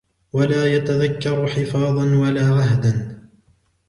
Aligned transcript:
وَلَا 0.33 0.75
يَتَذَكَّرُ 0.75 1.47
حِفَاظًا 1.47 2.17
وَلَا 2.17 2.47
عَهْدًا 2.47 3.21